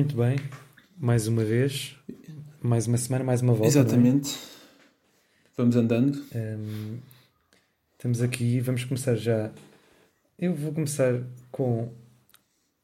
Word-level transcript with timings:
Muito 0.00 0.16
bem, 0.16 0.38
mais 0.96 1.26
uma 1.26 1.44
vez, 1.44 1.94
mais 2.62 2.86
uma 2.86 2.96
semana, 2.96 3.22
mais 3.22 3.42
uma 3.42 3.52
volta. 3.52 3.68
Exatamente. 3.68 4.34
Vamos 5.54 5.76
andando. 5.76 6.24
É? 6.32 6.56
Um, 6.56 6.96
estamos 7.92 8.22
aqui, 8.22 8.60
vamos 8.60 8.82
começar 8.84 9.14
já. 9.14 9.52
Eu 10.38 10.54
vou 10.54 10.72
começar 10.72 11.22
com 11.52 11.92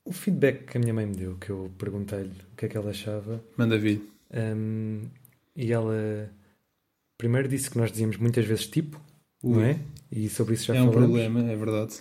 o 0.04 0.12
feedback 0.12 0.66
que 0.66 0.76
a 0.76 0.80
minha 0.80 0.92
mãe 0.92 1.06
me 1.06 1.14
deu, 1.14 1.38
que 1.38 1.48
eu 1.48 1.72
perguntei-lhe 1.78 2.36
o 2.52 2.54
que 2.54 2.66
é 2.66 2.68
que 2.68 2.76
ela 2.76 2.90
achava. 2.90 3.42
Manda 3.56 3.78
vir. 3.78 4.02
Um, 4.30 5.00
e 5.56 5.72
ela 5.72 6.30
primeiro 7.16 7.48
disse 7.48 7.70
que 7.70 7.78
nós 7.78 7.90
dizíamos 7.90 8.18
muitas 8.18 8.44
vezes 8.44 8.66
tipo, 8.66 9.00
Ui. 9.42 9.54
não 9.54 9.64
é? 9.64 9.80
E 10.12 10.28
sobre 10.28 10.52
isso 10.52 10.66
já 10.66 10.74
é 10.74 10.76
falamos. 10.80 10.94
É 10.94 10.98
um 10.98 11.02
problema, 11.02 11.50
é 11.50 11.56
verdade. 11.56 11.96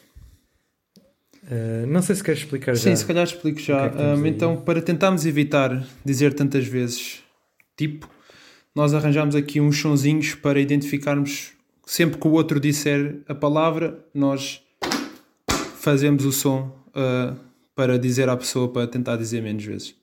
Uh, 1.45 1.85
não 1.87 2.01
sei 2.01 2.15
se 2.15 2.23
queres 2.23 2.41
explicar 2.41 2.75
Sim, 2.75 2.83
já. 2.83 2.89
Sim, 2.89 2.95
se 2.95 3.05
calhar 3.05 3.23
explico 3.23 3.59
já. 3.59 3.89
Que 3.89 4.01
é 4.01 4.05
um, 4.15 4.25
então, 4.25 4.57
para 4.57 4.81
tentarmos 4.81 5.25
evitar 5.25 5.85
dizer 6.03 6.33
tantas 6.33 6.65
vezes 6.65 7.23
tipo, 7.77 8.09
nós 8.73 8.93
arranjamos 8.93 9.35
aqui 9.35 9.61
uns 9.61 9.79
sonzinhos 9.79 10.33
para 10.35 10.59
identificarmos. 10.59 11.53
Sempre 11.85 12.19
que 12.19 12.27
o 12.27 12.31
outro 12.31 12.59
disser 12.59 13.17
a 13.27 13.35
palavra, 13.35 14.03
nós 14.11 14.63
fazemos 15.77 16.25
o 16.25 16.31
som 16.31 16.75
uh, 16.87 17.37
para 17.75 17.99
dizer 17.99 18.27
à 18.27 18.35
pessoa 18.35 18.67
para 18.67 18.87
tentar 18.87 19.17
dizer 19.17 19.43
menos 19.43 19.63
vezes. 19.63 19.95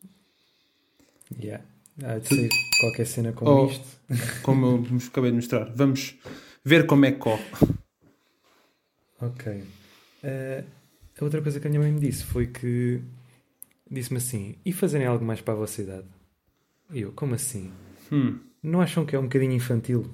Yeah. 1.40 1.65
Há 2.04 2.18
de 2.18 2.29
ser 2.29 2.48
qualquer 2.80 3.06
cena 3.06 3.32
como 3.32 3.51
oh, 3.51 3.66
isto. 3.66 3.84
Como 4.43 4.66
eu 4.66 4.98
acabei 5.09 5.30
de 5.30 5.37
mostrar. 5.37 5.73
Vamos 5.74 6.15
ver 6.65 6.87
como 6.87 7.06
é 7.06 7.12
que 7.12 7.18
corre. 7.18 7.43
Ok. 9.20 9.65
Uh, 10.23 10.65
a 11.21 11.24
outra 11.24 11.43
coisa 11.43 11.60
que 11.60 11.66
a 11.66 11.71
minha 11.71 11.80
mãe 11.80 11.93
me 11.93 12.01
disse 12.01 12.24
foi 12.24 12.46
que 12.46 13.01
disse-me 13.91 14.18
assim: 14.18 14.57
e 14.65 14.73
fazerem 14.73 15.07
algo 15.07 15.24
mais 15.24 15.41
para 15.41 15.54
a 15.54 15.57
vossa 15.57 15.82
idade? 15.82 16.07
E 16.91 17.01
eu, 17.01 17.13
como 17.13 17.35
assim? 17.35 17.71
Hum. 18.10 18.38
Não 18.63 18.80
acham 18.80 19.04
que 19.04 19.16
é 19.16 19.19
um 19.19 19.24
bocadinho 19.24 19.52
infantil? 19.52 20.10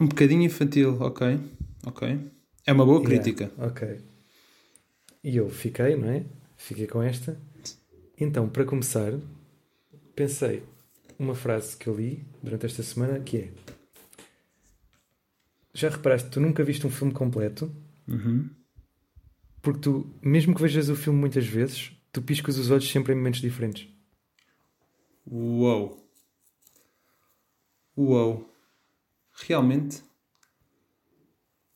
Um 0.00 0.06
bocadinho 0.06 0.42
infantil, 0.42 0.96
ok. 1.00 1.38
Ok. 1.86 2.18
É 2.66 2.72
uma 2.72 2.84
boa 2.84 3.02
crítica. 3.02 3.44
Yeah, 3.44 3.66
ok. 3.66 4.00
E 5.24 5.36
eu 5.36 5.48
fiquei, 5.50 5.96
não 5.96 6.10
é? 6.10 6.24
Fiquei 6.56 6.86
com 6.86 7.02
esta. 7.02 7.38
Então, 8.18 8.48
para 8.48 8.64
começar, 8.64 9.12
pensei 10.14 10.62
uma 11.18 11.34
frase 11.34 11.76
que 11.76 11.86
eu 11.86 11.96
li 11.96 12.24
durante 12.42 12.66
esta 12.66 12.82
semana 12.82 13.20
que 13.20 13.36
é 13.36 13.50
já 15.72 15.88
reparaste, 15.88 16.30
tu 16.30 16.40
nunca 16.40 16.64
viste 16.64 16.86
um 16.86 16.90
filme 16.90 17.12
completo 17.12 17.70
uhum. 18.08 18.48
Porque 19.62 19.80
tu, 19.80 20.14
mesmo 20.22 20.54
que 20.54 20.62
vejas 20.62 20.88
o 20.88 20.96
filme 20.96 21.18
muitas 21.18 21.46
vezes, 21.46 21.92
tu 22.12 22.22
piscas 22.22 22.58
os 22.58 22.70
olhos 22.70 22.90
sempre 22.90 23.12
em 23.12 23.16
momentos 23.16 23.40
diferentes. 23.40 23.88
Uou! 25.26 26.10
Uou! 27.96 28.48
Realmente? 29.46 30.02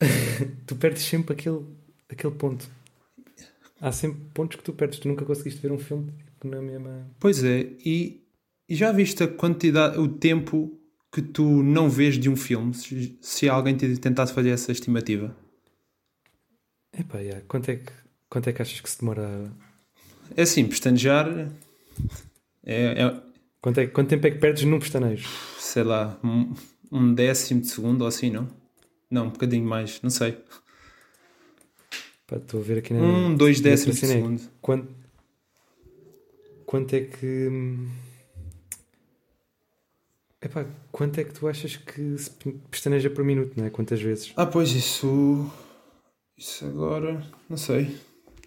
tu 0.67 0.77
perdes 0.77 1.03
sempre 1.03 1.35
aquele, 1.35 1.65
aquele 2.09 2.35
ponto. 2.35 2.69
Há 3.81 3.93
sempre 3.93 4.21
pontos 4.33 4.57
que 4.57 4.65
tu 4.65 4.73
perdes. 4.73 4.99
Tu 4.99 5.09
nunca 5.09 5.25
conseguiste 5.25 5.61
ver 5.61 5.73
um 5.73 5.79
filme 5.79 6.13
tipo, 6.13 6.49
na 6.49 6.61
mesma. 6.61 7.11
Pois 7.21 7.45
é, 7.45 7.71
e, 7.85 8.23
e 8.69 8.75
já 8.75 8.93
viste 8.93 9.23
a 9.23 9.29
quantidade, 9.29 9.99
o 9.99 10.09
tempo 10.09 10.81
que 11.13 11.23
tu 11.23 11.63
não 11.63 11.89
vês 11.89 12.19
de 12.19 12.29
um 12.29 12.37
filme, 12.37 12.75
se, 12.75 13.17
se 13.21 13.49
alguém 13.49 13.77
te 13.77 13.97
tentasse 13.99 14.33
fazer 14.33 14.51
essa 14.51 14.73
estimativa? 14.73 15.37
Epá, 16.99 17.19
yeah. 17.19 17.45
quanto, 17.49 17.71
é 17.71 17.77
que, 17.77 17.93
quanto 18.29 18.49
é 18.49 18.53
que 18.53 18.63
achas 18.63 18.81
que 18.81 18.89
se 18.89 19.01
demora? 19.01 19.51
É 20.37 20.43
assim, 20.43 20.67
pestanejar. 20.67 21.51
É, 22.65 23.03
é... 23.03 23.21
Quanto, 23.61 23.81
é, 23.81 23.87
quanto 23.87 24.09
tempo 24.09 24.27
é 24.27 24.31
que 24.31 24.39
perdes 24.39 24.65
num 24.65 24.79
pestanejo? 24.79 25.27
Sei 25.59 25.83
lá, 25.83 26.19
um, 26.23 26.55
um 26.93 27.15
décimo 27.15 27.63
de 27.63 27.69
segundo 27.69 28.03
ou 28.03 28.07
assim, 28.07 28.31
não? 28.31 28.47
Não, 29.11 29.27
um 29.27 29.31
bocadinho 29.31 29.65
mais, 29.65 30.03
não 30.03 30.11
sei. 30.11 30.39
Pá, 32.27 32.37
estou 32.37 32.61
a 32.61 32.63
ver 32.63 32.79
aqui 32.79 32.93
na. 32.93 33.01
Um, 33.01 33.35
dois 33.35 33.61
décimos 33.61 34.01
de 34.01 34.07
segundo. 34.07 34.43
Quanto, 34.61 34.93
quanto 36.67 36.95
é 36.95 37.01
que. 37.01 37.49
Epá, 40.43 40.67
quanto 40.93 41.19
é 41.19 41.25
que 41.25 41.33
tu 41.33 41.49
achas 41.49 41.77
que 41.77 42.19
se 42.19 42.31
pestaneja 42.71 43.09
por 43.09 43.25
minuto, 43.25 43.55
não 43.57 43.65
é? 43.65 43.71
Quantas 43.71 44.01
vezes? 44.01 44.33
Ah, 44.37 44.45
pois 44.45 44.73
isso. 44.73 45.51
Isso 46.37 46.65
agora. 46.67 47.25
Não 47.49 47.57
sei. 47.57 47.97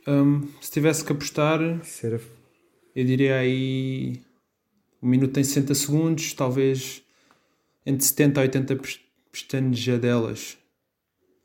Um, 0.08 0.48
se 0.62 0.72
tivesse 0.72 1.04
que 1.04 1.12
apostar. 1.12 1.60
Era... 1.62 2.22
Eu 2.96 3.06
diria 3.06 3.38
aí. 3.38 4.22
Um 5.02 5.08
minuto 5.10 5.34
tem 5.34 5.44
60 5.44 5.76
segundos, 5.76 6.34
talvez 6.34 7.04
entre 7.86 8.04
70 8.04 8.40
a 8.40 8.44
80 8.44 8.80
pestanejadelas. 9.32 10.58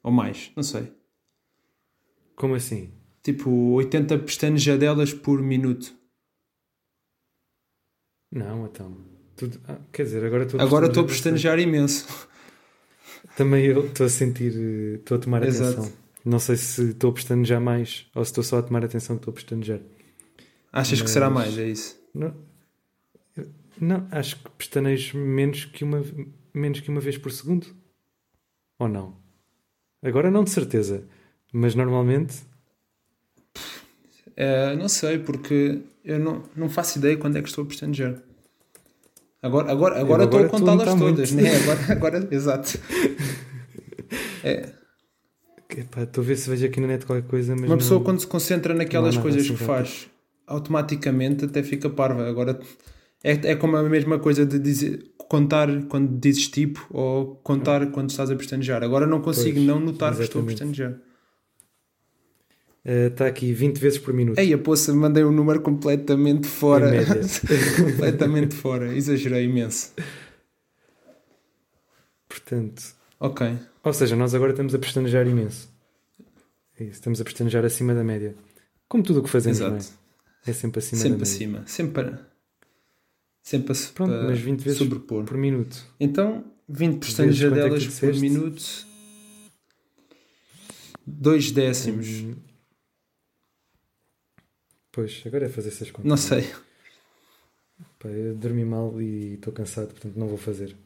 Ou 0.03 0.11
mais, 0.11 0.51
não 0.57 0.63
sei. 0.65 0.93
Como 2.35 2.57
assim? 2.57 2.91
Tipo 3.23 3.51
80 3.75 4.19
pestanejadelas 4.19 5.15
por 5.15 5.41
minuto. 5.41 5.95
Não, 8.33 8.67
então. 8.67 8.97
Ah, 9.69 9.79
quer 9.93 10.05
dizer, 10.05 10.25
agora 10.25 10.45
estou 10.45 10.59
a 10.59 10.63
Agora 10.63 10.87
estou 10.87 11.05
a 11.05 11.07
pestanejar 11.07 11.59
imenso. 11.61 12.29
Também 13.37 13.67
eu 13.67 13.87
estou 13.87 14.07
a 14.07 14.09
sentir, 14.09 14.53
estou 14.99 15.19
a 15.19 15.21
tomar 15.21 15.43
Exato. 15.45 15.81
atenção. 15.81 15.93
Não 16.25 16.39
sei 16.39 16.57
se 16.57 16.91
estou 16.91 17.11
a 17.11 17.15
pestanejar 17.15 17.61
mais 17.61 18.07
ou 18.15 18.25
se 18.25 18.31
estou 18.31 18.45
só 18.45 18.59
a 18.59 18.63
tomar 18.63 18.85
atenção 18.85 19.17
que 19.17 19.23
estou 19.23 19.33
a 19.33 19.35
pestanejar. 19.35 19.81
Achas 20.73 21.01
Mas... 21.01 21.03
que 21.03 21.11
será 21.11 21.29
mais, 21.29 21.59
é 21.59 21.69
isso? 21.69 22.01
Não, 22.15 22.35
não, 23.81 24.07
acho 24.11 24.37
que 24.37 24.51
pestanejo 24.51 25.19
menos 25.19 25.65
que, 25.65 25.83
uma, 25.83 26.05
menos 26.55 26.81
que 26.81 26.89
uma 26.89 27.01
vez 27.01 27.19
por 27.19 27.33
segundo. 27.33 27.67
Ou 28.79 28.89
não? 28.89 29.17
Agora 30.03 30.31
não 30.31 30.45
de 30.45 30.51
certeza. 30.51 31.05
Mas 31.53 31.75
normalmente. 31.75 32.43
É, 34.37 34.75
não 34.77 34.89
sei, 34.89 35.19
porque 35.19 35.81
eu 36.05 36.19
não, 36.19 36.45
não 36.57 36.69
faço 36.69 36.99
ideia 36.99 37.17
quando 37.17 37.37
é 37.37 37.43
que 37.43 37.49
estou 37.49 37.65
a 37.65 37.67
pestanejar. 37.67 38.23
Agora, 39.43 39.73
agora, 39.73 40.01
agora, 40.01 40.23
agora 40.23 40.25
estou 40.25 40.41
a 40.41 40.49
contá-las 40.49 40.99
todas, 40.99 41.33
muito... 41.33 41.45
né? 41.45 41.57
Agora, 41.57 41.93
agora, 41.93 42.29
exato. 42.31 42.79
É. 44.45 44.73
Epá, 45.77 46.03
estou 46.03 46.23
a 46.23 46.27
ver 46.27 46.37
se 46.37 46.51
vejo 46.51 46.67
aqui 46.67 46.81
na 46.81 46.87
net 46.87 47.07
qualquer 47.07 47.27
coisa. 47.27 47.55
Mas 47.55 47.71
Uma 47.71 47.77
pessoa, 47.77 47.99
não... 47.99 48.05
quando 48.05 48.21
se 48.21 48.27
concentra 48.27 48.75
naquelas 48.75 49.17
coisas 49.17 49.49
que 49.49 49.57
faz, 49.57 50.09
automaticamente 50.47 51.45
até 51.45 51.63
fica 51.63 51.89
parva. 51.89 52.29
Agora 52.29 52.61
é, 53.25 53.33
é 53.33 53.57
como 53.57 53.77
a 53.77 53.83
mesma 53.83 54.19
coisa 54.19 54.45
de 54.45 54.59
dizer, 54.59 55.13
contar 55.29 55.69
quando 55.85 56.19
dizes 56.19 56.49
tipo 56.49 56.87
ou 56.91 57.37
contar 57.37 57.91
quando 57.91 58.11
estás 58.11 58.31
a 58.31 58.37
pestanejar. 58.37 58.83
Agora 58.83 59.07
não 59.07 59.21
consigo 59.21 59.57
pois, 59.57 59.67
não 59.67 59.81
notar 59.81 60.13
exatamente. 60.13 60.19
que 60.19 60.23
estou 60.23 60.43
a 60.43 60.45
pestanejar. 60.45 60.99
Está 62.85 63.27
uh, 63.27 63.29
aqui 63.29 63.53
20 63.53 63.79
vezes 63.79 63.99
por 63.99 64.13
minuto. 64.13 64.39
Ei, 64.39 64.53
a 64.53 64.59
poça, 64.59 64.93
mandei 64.93 65.23
um 65.23 65.31
número 65.31 65.61
completamente 65.61 66.49
fora. 66.49 66.91
completamente 67.77 68.57
fora. 68.57 68.93
Exagerei 68.95 69.45
imenso. 69.45 69.93
Portanto. 72.29 73.02
Ok. 73.25 73.47
Ou 73.85 73.93
seja, 73.93 74.17
nós 74.17 74.35
agora 74.35 74.51
estamos 74.53 74.75
a 74.75 74.79
pestanejar 74.79 75.27
imenso. 75.27 75.69
É 76.79 76.85
isso, 76.85 76.95
estamos 76.95 77.21
a 77.21 77.25
pestanejar 77.25 77.65
acima 77.65 77.95
da 77.95 78.03
média. 78.03 78.35
Como 78.89 79.03
tudo 79.03 79.21
o 79.21 79.23
que 79.23 79.31
fazemos, 79.31 79.59
Exato. 79.59 79.71
não 79.73 79.79
é? 79.79 80.51
É 80.51 80.53
sempre 80.53 80.79
acima 80.81 81.01
sempre 81.03 81.19
da 81.19 81.23
acima. 81.23 81.53
média. 81.59 81.69
Sempre 81.69 82.03
acima. 82.03 82.33
Sempre 83.43 83.73
a 83.73 83.93
Pronto, 83.95 84.13
mas 84.25 84.39
20 84.41 84.61
vezes 84.61 84.79
sobrepor. 84.79 85.25
por 85.25 85.37
minuto. 85.37 85.85
Então, 85.99 86.45
20 86.69 86.99
pestanejadelas 86.99 88.03
é 88.03 88.07
por 88.07 88.21
minuto. 88.21 88.87
2 91.07 91.53
décimos. 91.53 92.09
Hum 92.09 92.35
Pois, 94.93 95.23
agora 95.25 95.47
é 95.47 95.49
fazer 95.49 95.71
essas 95.71 95.91
contas. 95.91 96.09
Não 96.09 96.19
sei. 96.19 96.47
Pá, 97.99 98.09
eu 98.11 98.35
dormi 98.35 98.63
mal 98.63 99.01
e 99.01 99.35
estou 99.35 99.51
cansado, 99.53 99.89
portanto 99.89 100.17
não 100.17 100.29
vou 100.29 100.37
fazer. 100.37 100.77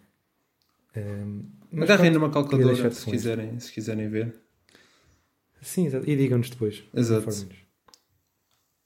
Um, 0.97 1.43
Agarrem 1.83 2.11
numa 2.11 2.31
calculadora 2.31 2.91
se 2.91 3.05
quiserem, 3.05 3.59
se 3.61 3.73
quiserem 3.73 4.09
ver. 4.09 4.35
Sim, 5.61 5.87
exato. 5.87 6.09
E 6.09 6.17
digam-nos 6.17 6.51
depois. 6.51 6.83
Exato. 6.95 7.29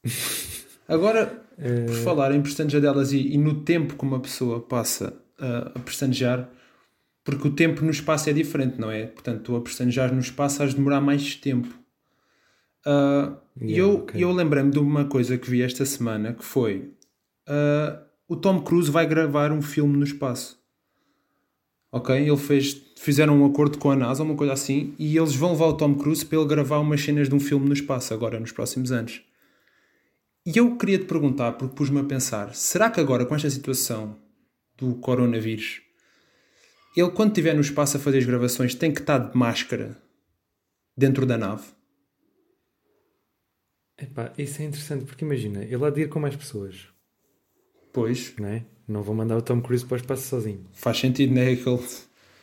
Agora, 0.88 1.44
uh... 1.58 1.86
por 1.86 1.94
falar 1.96 2.34
em 2.34 2.42
pestanejadelas 2.42 3.12
e, 3.12 3.34
e 3.34 3.38
no 3.38 3.62
tempo 3.62 3.96
que 3.96 4.02
uma 4.02 4.18
pessoa 4.20 4.60
passa 4.60 5.14
a, 5.38 5.72
a 5.74 5.78
pestanejar, 5.80 6.48
porque 7.22 7.48
o 7.48 7.52
tempo 7.52 7.84
no 7.84 7.90
espaço 7.90 8.30
é 8.30 8.32
diferente, 8.32 8.80
não 8.80 8.90
é? 8.90 9.06
Portanto, 9.06 9.42
tu 9.42 9.56
a 9.56 9.60
pestanejar 9.60 10.12
no 10.12 10.20
espaço 10.20 10.62
has 10.62 10.70
de 10.70 10.76
demorar 10.76 11.00
mais 11.00 11.36
tempo. 11.36 11.68
Uh, 12.86 13.36
e 13.60 13.72
yeah, 13.72 13.78
eu, 13.78 13.94
okay. 13.98 14.24
eu 14.24 14.32
lembrei-me 14.32 14.70
de 14.70 14.78
uma 14.78 15.04
coisa 15.04 15.36
que 15.36 15.50
vi 15.50 15.62
esta 15.62 15.84
semana 15.84 16.32
que 16.32 16.44
foi 16.44 16.94
uh, 17.46 18.02
o 18.26 18.36
Tom 18.36 18.62
Cruise 18.62 18.90
vai 18.90 19.06
gravar 19.06 19.52
um 19.52 19.60
filme 19.60 19.96
no 19.96 20.04
espaço. 20.04 20.59
Ok? 21.92 22.16
Ele 22.16 22.36
fez, 22.36 22.80
fizeram 22.96 23.40
um 23.40 23.46
acordo 23.46 23.78
com 23.78 23.90
a 23.90 23.96
NASA, 23.96 24.22
uma 24.22 24.36
coisa 24.36 24.52
assim, 24.52 24.94
e 24.98 25.16
eles 25.16 25.34
vão 25.34 25.52
levar 25.52 25.66
o 25.66 25.76
Tom 25.76 25.94
Cruise 25.94 26.24
para 26.24 26.38
ele 26.38 26.48
gravar 26.48 26.78
umas 26.78 27.00
cenas 27.00 27.28
de 27.28 27.34
um 27.34 27.40
filme 27.40 27.66
no 27.66 27.72
espaço 27.72 28.14
agora, 28.14 28.38
nos 28.38 28.52
próximos 28.52 28.92
anos. 28.92 29.22
E 30.46 30.56
eu 30.56 30.76
queria 30.76 30.98
te 30.98 31.04
perguntar, 31.04 31.52
porque 31.52 31.74
pus-me 31.74 32.00
a 32.00 32.04
pensar: 32.04 32.54
será 32.54 32.90
que 32.90 33.00
agora, 33.00 33.26
com 33.26 33.34
esta 33.34 33.50
situação 33.50 34.16
do 34.76 34.94
coronavírus, 34.94 35.82
ele, 36.96 37.10
quando 37.10 37.30
estiver 37.30 37.54
no 37.54 37.60
espaço 37.60 37.96
a 37.96 38.00
fazer 38.00 38.18
as 38.18 38.24
gravações, 38.24 38.74
tem 38.74 38.92
que 38.92 39.00
estar 39.00 39.18
de 39.18 39.36
máscara 39.36 40.00
dentro 40.96 41.26
da 41.26 41.36
nave? 41.36 41.66
Epá, 43.98 44.32
isso 44.38 44.62
é 44.62 44.64
interessante 44.64 45.04
porque 45.04 45.24
imagina, 45.24 45.62
ele 45.62 45.84
há 45.84 45.90
de 45.90 46.02
ir 46.02 46.08
com 46.08 46.18
mais 46.18 46.34
pessoas. 46.34 46.88
Pois. 47.92 48.34
Não 48.38 48.48
é? 48.48 48.64
Não 48.86 49.02
vou 49.02 49.14
mandar 49.14 49.36
o 49.36 49.42
Tom 49.42 49.60
Cruise 49.60 49.84
para 49.84 49.94
o 49.94 49.98
espaço 49.98 50.28
sozinho. 50.28 50.66
Faz 50.72 50.98
sentido, 50.98 51.38
é? 51.38 51.54
Que 51.54 51.68
ele, 51.68 51.86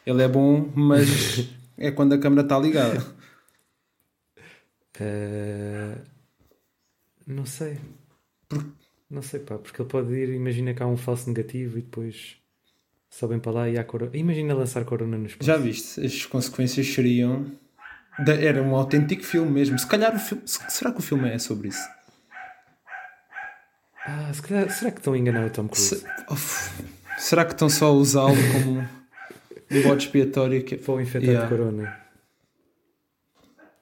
ele 0.06 0.24
é 0.24 0.28
bom, 0.28 0.72
mas 0.74 1.50
é 1.78 1.92
quando 1.92 2.14
a 2.14 2.18
câmera 2.18 2.44
está 2.44 2.58
ligada. 2.58 3.06
Uh, 5.00 6.02
não 7.26 7.46
sei. 7.46 7.78
Por... 8.48 8.66
Não 9.10 9.22
sei, 9.22 9.40
pá, 9.40 9.58
porque 9.58 9.82
ele 9.82 9.90
pode 9.90 10.14
ir, 10.14 10.30
imagina 10.30 10.74
que 10.74 10.84
há 10.84 10.88
um 10.88 10.98
falso 10.98 11.30
negativo 11.30 11.78
e 11.78 11.82
depois 11.82 12.38
sobem 13.10 13.40
para 13.40 13.52
lá 13.52 13.70
e 13.70 13.78
há 13.78 13.84
corona. 13.84 14.16
Imagina 14.16 14.54
lançar 14.54 14.84
corona 14.86 15.18
no 15.18 15.26
espaço. 15.26 15.46
Já 15.46 15.58
viste? 15.58 16.06
As 16.06 16.26
consequências 16.26 16.88
seriam. 16.88 17.52
Era 18.20 18.62
um 18.64 18.76
autêntico 18.76 19.24
filme 19.24 19.52
mesmo. 19.52 19.78
Se 19.78 19.88
calhar 19.88 20.16
o 20.16 20.20
filme. 20.20 20.44
Será 20.46 20.92
que 20.92 21.00
o 21.00 21.02
filme 21.02 21.30
é 21.30 21.38
sobre 21.38 21.70
isso? 21.70 21.88
Ah, 24.08 24.32
se 24.34 24.42
calhar... 24.42 24.70
será 24.70 24.92
que 24.92 25.00
estão 25.00 25.14
a 25.14 25.18
enganar 25.18 25.46
o 25.46 25.50
Tom 25.50 25.68
Cruise? 25.68 25.98
Se... 25.98 26.06
Será 27.18 27.44
que 27.44 27.52
estão 27.52 27.70
só 27.70 27.88
a 27.88 27.92
usá-lo 27.92 28.38
como 28.54 28.80
um 29.72 29.84
bode 29.84 30.04
expiatório 30.06 30.64
que... 30.64 30.78
para 30.78 30.94
o 30.94 31.02
infectar 31.02 31.30
yeah. 31.30 31.46
de 31.46 31.56
corona? 31.56 32.00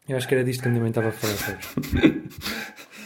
Eu 0.10 0.18
acho 0.18 0.28
que 0.28 0.34
era 0.34 0.44
disto 0.44 0.62
que 0.62 0.68
a 0.68 0.72
minha 0.72 0.82
mãe 0.82 0.90
estava 0.90 1.10
a 1.10 1.12
falar, 1.12 1.36
sabes? 1.36 1.68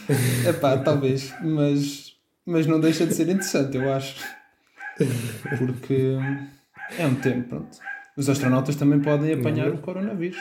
é 0.46 0.52
pá, 0.52 0.78
talvez, 0.78 1.34
mas, 1.42 2.16
mas 2.46 2.66
não 2.66 2.80
deixa 2.80 3.06
de 3.06 3.14
ser 3.14 3.28
interessante, 3.28 3.76
eu 3.76 3.92
acho. 3.92 4.22
Porque 5.58 6.16
é 6.98 7.06
um 7.06 7.14
tempo, 7.16 7.48
pronto. 7.48 7.78
Os 8.16 8.28
astronautas 8.28 8.76
também 8.76 9.00
podem 9.00 9.32
apanhar 9.32 9.68
não, 9.68 9.74
o 9.74 9.78
coronavírus. 9.78 10.38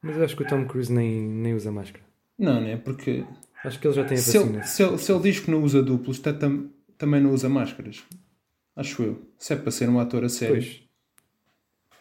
Mas 0.00 0.16
eu 0.16 0.24
acho 0.24 0.36
que 0.36 0.42
o 0.42 0.46
Tom 0.46 0.66
Cruise 0.66 0.92
nem, 0.92 1.20
nem 1.20 1.54
usa 1.54 1.70
máscara. 1.70 2.04
Não, 2.38 2.60
né? 2.60 2.76
Porque. 2.76 3.24
Acho 3.64 3.78
que 3.78 3.86
ele 3.86 3.94
já 3.94 4.04
tem 4.04 4.16
a 4.16 4.20
se 4.20 4.38
vacina. 4.38 4.58
Ele, 4.58 4.66
se, 4.66 4.82
ele, 4.82 4.98
se 4.98 5.12
ele 5.12 5.22
diz 5.22 5.40
que 5.40 5.50
não 5.50 5.62
usa 5.62 5.82
duplos, 5.82 6.18
tam, 6.18 6.68
também 6.98 7.20
não 7.20 7.32
usa 7.32 7.48
máscaras. 7.48 8.02
Acho 8.74 9.02
eu. 9.02 9.22
Se 9.38 9.52
é 9.52 9.56
para 9.56 9.70
ser 9.70 9.88
um 9.88 10.00
ator 10.00 10.24
a 10.24 10.28
sério. 10.28 10.54
Pois. 10.56 10.82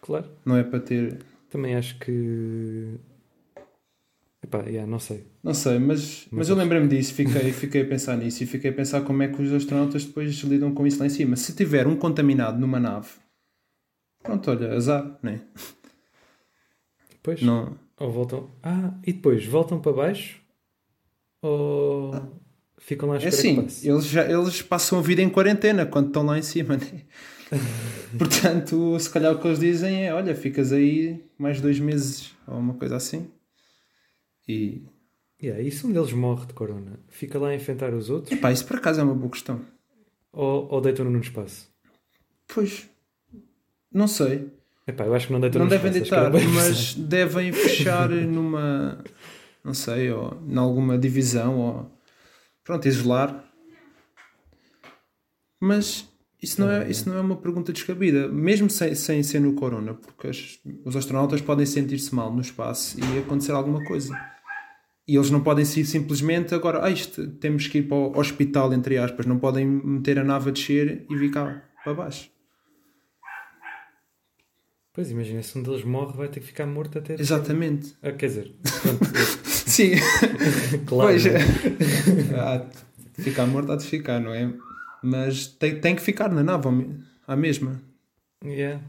Claro. 0.01 0.31
Não 0.45 0.55
é 0.55 0.63
para 0.63 0.79
ter. 0.79 1.19
Também 1.49 1.75
acho 1.75 1.99
que. 1.99 2.95
Epá, 4.43 4.63
yeah, 4.63 4.89
não 4.89 4.97
sei. 4.97 5.27
Não 5.43 5.53
sei, 5.53 5.77
mas, 5.77 5.99
mas, 5.99 6.27
mas 6.31 6.49
eu 6.49 6.55
lembrei-me 6.55 6.87
disso, 6.87 7.13
fiquei, 7.13 7.51
fiquei 7.53 7.83
a 7.83 7.85
pensar 7.85 8.17
nisso 8.17 8.41
e 8.41 8.47
fiquei 8.47 8.71
a 8.71 8.73
pensar 8.73 9.01
como 9.01 9.21
é 9.21 9.27
que 9.27 9.39
os 9.39 9.53
astronautas 9.53 10.03
depois 10.03 10.33
lidam 10.39 10.73
com 10.73 10.87
isso 10.87 10.99
lá 10.99 11.05
em 11.05 11.09
cima. 11.09 11.35
Se 11.35 11.53
tiver 11.55 11.85
um 11.85 11.95
contaminado 11.95 12.59
numa 12.59 12.79
nave, 12.79 13.09
pronto, 14.23 14.49
olha, 14.49 14.73
azar, 14.73 15.19
não 15.21 15.31
é? 15.31 15.41
Depois, 17.11 17.39
não. 17.43 17.77
ou 17.99 18.11
voltam. 18.11 18.49
Ah, 18.63 18.95
e 19.05 19.13
depois 19.13 19.45
voltam 19.45 19.79
para 19.79 19.93
baixo 19.93 20.40
ou 21.41 22.39
ficam 22.77 23.09
lá 23.09 23.17
a 23.17 23.21
É 23.21 23.27
assim, 23.27 23.59
eles, 23.83 24.05
já, 24.05 24.29
eles 24.29 24.61
passam 24.61 24.99
a 24.99 25.01
vida 25.01 25.21
em 25.21 25.29
quarentena 25.29 25.85
quando 25.85 26.07
estão 26.07 26.23
lá 26.23 26.37
em 26.37 26.41
cima, 26.41 26.77
né? 26.77 27.01
Portanto, 28.17 28.97
se 28.99 29.09
calhar 29.09 29.33
o 29.33 29.39
que 29.39 29.47
eles 29.47 29.59
dizem 29.59 30.05
é: 30.05 30.13
olha, 30.13 30.35
ficas 30.35 30.71
aí 30.71 31.23
mais 31.37 31.59
dois 31.59 31.79
meses 31.79 32.33
ou 32.47 32.57
uma 32.57 32.73
coisa 32.75 32.95
assim. 32.95 33.27
E. 34.47 34.83
Yeah, 35.41 35.61
e 35.63 35.71
se 35.71 35.87
um 35.87 35.91
deles 35.91 36.13
morre 36.13 36.45
de 36.45 36.53
corona, 36.53 36.99
fica 37.09 37.39
lá 37.39 37.49
a 37.49 37.55
enfrentar 37.55 37.91
os 37.95 38.11
outros? 38.11 38.31
Epá, 38.31 38.51
isso 38.51 38.63
por 38.65 38.75
acaso 38.77 39.01
é 39.01 39.03
uma 39.03 39.15
boa 39.15 39.31
questão. 39.31 39.59
Ou, 40.31 40.67
ou 40.69 40.79
deitam-no 40.79 41.09
no 41.09 41.19
espaço? 41.19 41.67
Pois. 42.47 42.87
Não 43.91 44.07
sei. 44.07 44.51
Epá, 44.85 45.05
eu 45.05 45.13
acho 45.15 45.27
que 45.27 45.33
não 45.33 45.39
deitam 45.39 45.61
Não 45.61 45.67
devem 45.67 45.91
espaço, 45.91 46.31
deitar, 46.31 46.53
mas 46.53 46.93
devem 46.93 47.51
fechar 47.51 48.09
numa. 48.27 49.03
Não 49.63 49.73
sei, 49.73 50.11
ou 50.11 50.41
em 50.47 50.57
alguma 50.57 50.97
divisão, 50.97 51.57
ou. 51.57 52.01
Pronto, 52.63 52.87
isolar. 52.87 53.45
Mas 55.59 56.11
isso 56.41 56.59
não, 56.59 56.71
é, 56.71 56.89
isso 56.89 57.07
não 57.07 57.17
é 57.17 57.21
uma 57.21 57.35
pergunta 57.35 57.71
descabida, 57.71 58.27
mesmo 58.27 58.67
sem, 58.67 58.95
sem 58.95 59.21
ser 59.21 59.39
no 59.39 59.53
corona, 59.53 59.93
porque 59.93 60.27
as, 60.27 60.59
os 60.83 60.95
astronautas 60.95 61.39
podem 61.39 61.67
sentir-se 61.67 62.13
mal 62.15 62.33
no 62.33 62.41
espaço 62.41 62.97
e 62.99 63.19
acontecer 63.19 63.51
alguma 63.51 63.83
coisa. 63.83 64.19
E 65.07 65.15
eles 65.15 65.29
não 65.29 65.41
podem 65.41 65.65
ser 65.65 65.85
simplesmente 65.85 66.55
agora, 66.55 66.83
ah, 66.83 66.89
isto, 66.89 67.27
temos 67.33 67.67
que 67.67 67.79
ir 67.79 67.83
para 67.83 67.97
o 67.97 68.17
hospital, 68.17 68.73
entre 68.73 68.97
aspas, 68.97 69.27
não 69.27 69.37
podem 69.37 69.67
meter 69.67 70.17
a 70.17 70.23
nave 70.23 70.49
a 70.49 70.53
descer 70.53 71.05
e 71.07 71.15
vir 71.15 71.29
cá 71.29 71.63
para 71.83 71.93
baixo. 71.93 72.31
Pois 74.93 75.11
imagina, 75.11 75.43
se 75.43 75.57
um 75.57 75.63
deles 75.63 75.83
morre, 75.83 76.17
vai 76.17 76.27
ter 76.27 76.39
que 76.39 76.47
ficar 76.47 76.65
morto 76.65 76.97
até. 76.97 77.13
Exatamente. 77.13 77.95
Ah, 78.01 78.11
quer 78.11 78.27
dizer, 78.27 78.55
pronto, 78.81 79.50
sim, 79.71 79.91
claro. 80.85 81.09
Pois, 81.09 81.25
é. 81.25 81.37
há 82.37 82.65
de 83.17 83.23
ficar 83.23 83.45
morto, 83.47 83.71
há 83.71 83.75
de 83.75 83.85
ficar, 83.85 84.19
não 84.19 84.33
é? 84.33 84.51
Mas 85.01 85.47
tem, 85.47 85.79
tem 85.79 85.95
que 85.95 86.01
ficar 86.01 86.29
na 86.29 86.43
nave 86.43 86.67
à 87.27 87.35
mesma. 87.35 87.81
Yeah. 88.43 88.81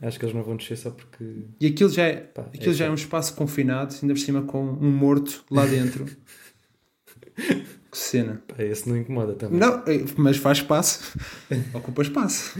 Acho 0.00 0.18
que 0.18 0.24
eles 0.24 0.34
não 0.34 0.42
vão 0.42 0.56
descer 0.56 0.76
só 0.76 0.90
porque. 0.90 1.24
E 1.60 1.66
aquilo 1.66 1.90
já 1.90 2.04
é, 2.04 2.16
Pá, 2.16 2.42
aquilo 2.42 2.70
é 2.70 2.74
já 2.74 2.86
é 2.86 2.90
um 2.90 2.94
espaço 2.94 3.34
confinado, 3.34 3.94
ainda 4.00 4.14
por 4.14 4.20
cima 4.20 4.42
com 4.42 4.62
um 4.62 4.90
morto 4.90 5.44
lá 5.50 5.66
dentro. 5.66 6.04
que 7.34 7.98
cena. 7.98 8.42
Pá, 8.46 8.62
esse 8.62 8.88
não 8.88 8.96
incomoda 8.96 9.34
também. 9.34 9.58
Não, 9.58 9.78
é, 9.86 10.04
mas 10.16 10.36
faz 10.36 10.58
espaço. 10.58 11.18
Ocupa 11.74 12.02
espaço. 12.02 12.58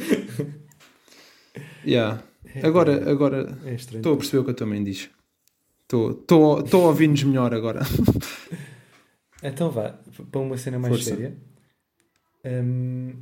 yeah. 1.86 2.22
É, 2.54 2.66
agora, 2.66 3.08
agora 3.08 3.58
é 3.64 3.74
estou 3.74 4.14
a 4.14 4.16
perceber 4.16 4.38
o 4.38 4.44
que 4.44 4.50
a 4.50 4.54
tua 4.54 4.66
mãe 4.66 4.82
diz. 4.82 5.08
Estou 5.90 6.66
a 6.70 6.86
ouvir-nos 6.88 7.22
melhor 7.22 7.54
agora. 7.54 7.80
então 9.42 9.70
vá, 9.70 9.98
para 10.30 10.40
uma 10.40 10.58
cena 10.58 10.78
mais 10.78 10.94
Força. 10.94 11.10
séria. 11.10 11.34
Um, 12.44 13.14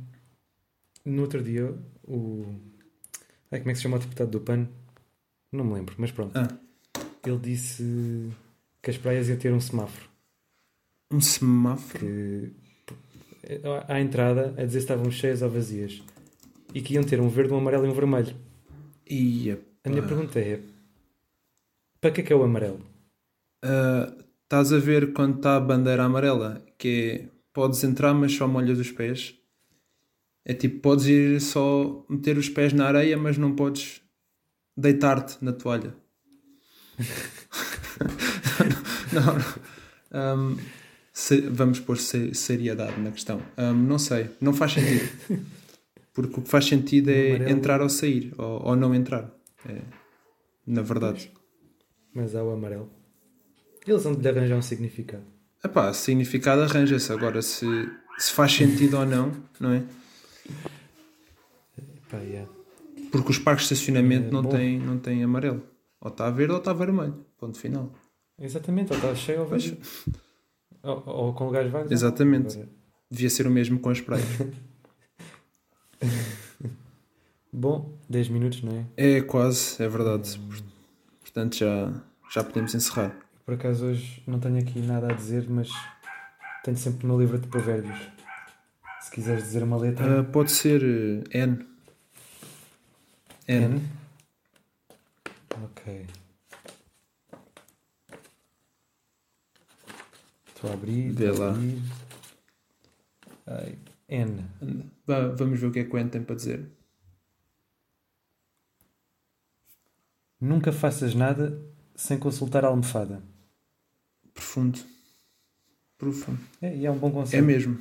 no 1.05 1.21
outro 1.21 1.41
dia, 1.41 1.73
o. 2.03 2.45
Ai, 3.49 3.59
como 3.59 3.71
é 3.71 3.73
que 3.73 3.75
se 3.75 3.83
chama 3.83 3.95
o 3.95 3.99
deputado 3.99 4.29
do 4.29 4.41
PAN? 4.41 4.67
Não 5.49 5.63
me 5.63 5.75
lembro, 5.75 5.95
mas 5.97 6.11
pronto. 6.11 6.37
Ah. 6.37 6.47
Ele 7.25 7.37
disse 7.37 8.29
que 8.81 8.89
as 8.89 8.97
praias 8.97 9.29
iam 9.29 9.37
ter 9.37 9.53
um 9.53 9.61
semáforo. 9.61 10.09
Um 11.09 11.21
semáforo? 11.21 11.99
Que, 12.05 12.51
à 13.87 14.01
entrada, 14.01 14.53
a 14.57 14.65
dizer 14.65 14.79
se 14.79 14.85
estavam 14.85 15.09
cheias 15.09 15.41
ou 15.41 15.49
vazias. 15.49 16.03
E 16.73 16.81
que 16.81 16.95
iam 16.95 17.03
ter 17.03 17.21
um 17.21 17.29
verde, 17.29 17.53
um 17.53 17.57
amarelo 17.57 17.85
e 17.85 17.89
um 17.89 17.93
vermelho. 17.93 18.35
Ia, 19.09 19.57
a 19.85 19.89
minha 19.89 20.03
pergunta 20.03 20.37
é: 20.37 20.59
para 21.99 22.11
que 22.11 22.21
é 22.21 22.23
que 22.23 22.33
é 22.33 22.35
o 22.35 22.43
amarelo? 22.43 22.79
Uh, 23.63 24.23
estás 24.43 24.71
a 24.71 24.77
ver 24.77 25.13
quando 25.13 25.37
está 25.37 25.55
a 25.55 25.59
bandeira 25.59 26.03
amarela? 26.03 26.63
Que 26.77 27.29
é 27.33 27.37
podes 27.57 27.83
entrar, 27.83 28.13
mas 28.13 28.33
só 28.33 28.47
molhas 28.47 28.77
os 28.77 28.91
pés. 28.91 29.33
É 30.45 30.53
tipo, 30.53 30.79
podes 30.79 31.07
ir 31.07 31.41
só 31.41 32.05
meter 32.07 32.37
os 32.37 32.47
pés 32.47 32.71
na 32.71 32.85
areia, 32.85 33.17
mas 33.17 33.37
não 33.37 33.55
podes 33.55 33.99
deitar-te 34.77 35.43
na 35.43 35.51
toalha. 35.51 35.95
não, 39.11 39.23
não. 40.11 40.53
Um, 40.53 40.57
se, 41.11 41.41
vamos 41.41 41.79
pôr 41.79 41.97
seriedade 41.97 43.01
na 43.01 43.11
questão. 43.11 43.41
Um, 43.57 43.73
não 43.73 43.97
sei, 43.97 44.29
não 44.39 44.53
faz 44.53 44.73
sentido. 44.73 45.09
Porque 46.13 46.39
o 46.39 46.43
que 46.43 46.49
faz 46.49 46.65
sentido 46.65 47.09
é 47.09 47.49
entrar 47.49 47.81
ou 47.81 47.89
sair, 47.89 48.33
ou, 48.37 48.67
ou 48.67 48.75
não 48.75 48.93
entrar. 48.93 49.31
É, 49.67 49.81
na 50.65 50.83
verdade. 50.83 51.31
Mas 52.17 52.33
há 52.33 52.43
o 52.43 52.51
amarelo. 52.51 52.89
Eles 53.85 54.03
vão 54.03 54.13
lhe 54.13 54.27
arranjar 54.27 54.57
um 54.57 54.61
significado. 54.63 55.23
Epá, 55.63 55.93
significado 55.93 56.63
arranja-se. 56.63 57.13
Agora, 57.13 57.43
se, 57.43 57.67
se 58.17 58.31
faz 58.31 58.53
sentido 58.53 58.97
ou 58.97 59.05
não, 59.05 59.31
não 59.59 59.71
é? 59.71 59.83
Epá, 61.77 62.17
yeah. 62.21 62.51
Porque 63.11 63.29
os 63.29 63.37
parques 63.37 63.67
de 63.67 63.75
estacionamento 63.75 64.29
é, 64.29 64.31
não, 64.31 64.43
têm, 64.43 64.79
não 64.79 64.97
têm 64.97 65.23
amarelo. 65.23 65.61
Ou 66.01 66.09
está 66.09 66.27
verde 66.31 66.53
ou 66.53 66.57
está 66.57 66.73
vermelho. 66.73 67.23
Ponto 67.37 67.55
final. 67.55 67.93
Exatamente, 68.41 68.93
ou 68.93 68.97
está 68.97 69.13
cheio 69.13 69.41
ou 69.41 69.45
vazio. 69.45 69.77
Ou, 70.81 71.03
ou, 71.05 71.33
com 71.35 71.45
lugares 71.45 71.71
vagos. 71.71 71.91
Exatamente. 71.91 72.55
Agora... 72.55 72.69
Devia 73.11 73.29
ser 73.29 73.45
o 73.45 73.51
mesmo 73.51 73.77
com 73.77 73.91
as 73.91 74.01
praias. 74.01 74.25
Bom, 77.53 77.95
10 78.09 78.29
minutos, 78.29 78.63
não 78.63 78.87
é? 78.97 79.17
É 79.17 79.21
quase, 79.21 79.83
é 79.83 79.87
verdade. 79.87 80.39
Portanto, 81.37 81.55
já, 81.55 81.93
já 82.31 82.43
podemos 82.43 82.73
encerrar. 82.73 83.15
Por 83.45 83.53
acaso 83.53 83.85
hoje 83.85 84.23
não 84.25 84.39
tenho 84.39 84.57
aqui 84.57 84.79
nada 84.79 85.11
a 85.11 85.13
dizer, 85.13 85.47
mas 85.47 85.69
tenho 86.63 86.75
sempre 86.75 87.05
no 87.05 87.19
livro 87.19 87.37
de 87.37 87.47
provérbios. 87.47 87.95
Se 89.01 89.11
quiseres 89.11 89.43
dizer 89.43 89.61
uma 89.61 89.77
letra. 89.77 90.21
Uh, 90.21 90.25
pode 90.25 90.49
ser 90.49 90.81
uh, 90.81 91.23
N. 91.29 91.63
N. 93.47 93.65
N. 93.65 93.89
Ok. 95.63 96.07
Estou 100.47 100.71
a 100.71 100.73
abrir. 100.73 101.11
Vê 101.11 101.29
lá. 101.29 101.51
abrir. 101.51 101.83
Ai, 103.45 103.77
N. 104.09 104.43
Vá, 105.05 105.27
Vamos 105.35 105.59
ver 105.59 105.67
o 105.67 105.71
que 105.71 105.79
é 105.81 105.83
que 105.83 105.95
o 105.95 105.99
N 105.99 106.09
tem 106.09 106.23
para 106.23 106.35
dizer. 106.35 106.67
Nunca 110.47 110.71
faças 110.71 111.13
nada 111.13 111.61
sem 111.95 112.17
consultar 112.17 112.63
a 112.63 112.69
almofada. 112.69 113.21
Profundo. 114.33 114.79
Profundo. 115.97 116.39
É, 116.61 116.75
e 116.75 116.85
é 116.85 116.91
um 116.91 116.97
bom 116.97 117.09
É 117.09 117.11
conselho. 117.11 117.45
mesmo. 117.45 117.79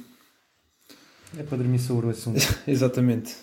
É 1.36 1.42
para 1.42 1.58
dormir 1.58 1.78
sobre 1.78 2.06
o 2.06 2.10
assunto. 2.10 2.40
Exatamente. 2.66 3.36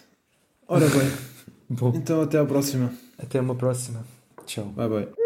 Ora 0.68 0.88
bem, 0.90 1.12
Bom, 1.70 1.94
então 1.96 2.22
até 2.22 2.38
à 2.40 2.46
próxima. 2.46 2.94
até 3.18 3.40
uma 3.40 3.56
próxima. 3.56 4.06
Tchau. 4.46 4.66
Bye 4.66 4.90
bye. 4.90 5.23